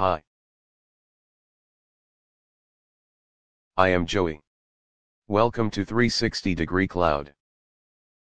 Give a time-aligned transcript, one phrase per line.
[0.00, 0.22] Hi.
[3.76, 4.40] I am Joey.
[5.28, 7.34] Welcome to 360 Degree Cloud.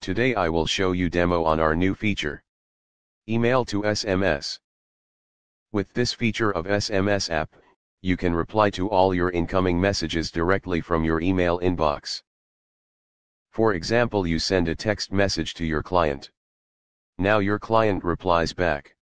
[0.00, 2.42] Today I will show you demo on our new feature.
[3.28, 4.58] Email to SMS.
[5.70, 7.54] With this feature of SMS app,
[8.00, 12.24] you can reply to all your incoming messages directly from your email inbox.
[13.52, 16.32] For example you send a text message to your client.
[17.18, 18.96] Now your client replies back.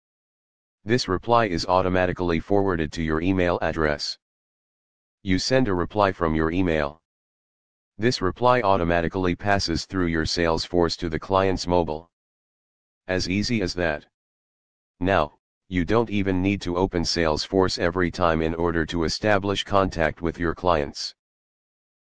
[0.87, 4.17] This reply is automatically forwarded to your email address.
[5.21, 7.01] You send a reply from your email.
[7.97, 12.09] This reply automatically passes through your Salesforce to the client's mobile.
[13.05, 14.05] As easy as that.
[15.01, 15.37] Now,
[15.67, 20.39] you don't even need to open Salesforce every time in order to establish contact with
[20.39, 21.13] your clients.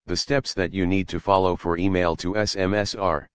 [0.04, 3.28] The steps that you need to follow for email to SMS are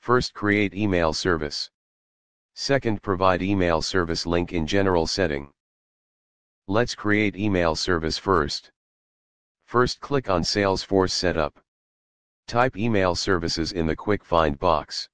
[0.00, 1.70] First create email service.
[2.60, 5.52] Second provide email service link in general setting.
[6.66, 8.72] Let's create email service first.
[9.66, 11.60] First click on Salesforce Setup.
[12.48, 15.08] Type email services in the quick find box.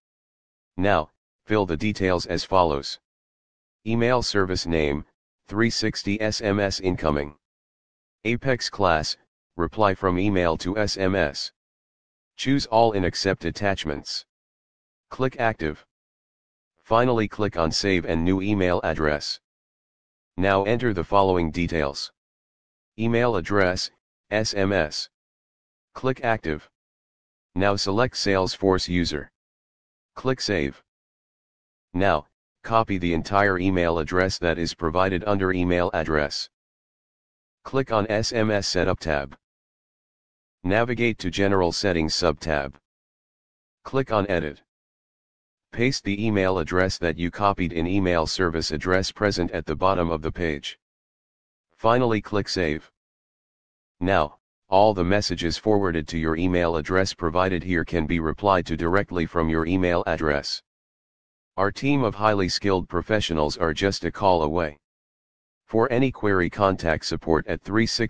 [0.79, 1.11] Now,
[1.45, 2.99] fill the details as follows.
[3.87, 5.05] Email service name,
[5.49, 7.37] 360 SMS incoming.
[8.25, 9.19] Apex class,
[9.57, 11.53] reply from email to SMS.
[12.37, 14.25] Choose all in accept attachments.
[15.11, 15.85] Click active.
[16.85, 19.41] Finally click on save and new email address.
[20.37, 22.13] Now enter the following details.
[22.99, 23.91] Email address,
[24.31, 25.09] SMS.
[25.95, 26.69] Click active.
[27.55, 29.31] Now select Salesforce user.
[30.15, 30.83] Click save.
[31.95, 32.27] Now,
[32.63, 36.51] copy the entire email address that is provided under email address.
[37.63, 39.35] Click on SMS Setup tab.
[40.65, 42.77] Navigate to General Settings sub-tab.
[43.85, 44.61] Click on Edit.
[45.75, 50.09] Paste the email address that you copied in email service address present at the bottom
[50.09, 50.79] of the page.
[51.75, 52.89] Finally click Save.
[53.99, 58.77] Now, all the messages forwarded to your email address provided here can be replied to
[58.77, 60.63] directly from your email address.
[61.57, 64.79] Our team of highly skilled professionals are just a call away.
[65.67, 68.01] For any query contact support at 360